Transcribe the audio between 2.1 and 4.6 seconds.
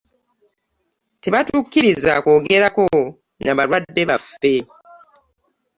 kwogerako na balwadde baffe.